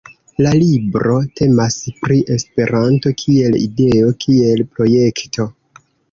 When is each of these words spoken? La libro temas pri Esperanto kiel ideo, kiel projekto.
La 0.43 0.51
libro 0.59 1.17
temas 1.39 1.75
pri 2.05 2.15
Esperanto 2.35 3.11
kiel 3.23 3.57
ideo, 3.65 4.07
kiel 4.25 4.63
projekto. 4.79 5.47